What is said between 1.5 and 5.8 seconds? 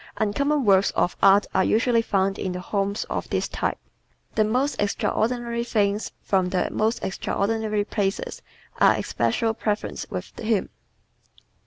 are usually found in the homes of this type. The most extraordinary